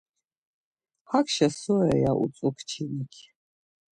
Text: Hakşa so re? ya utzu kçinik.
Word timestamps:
Hakşa 1.09 1.47
so 1.59 1.75
re? 1.85 1.95
ya 2.03 2.11
utzu 2.23 2.49
kçinik. 2.57 3.13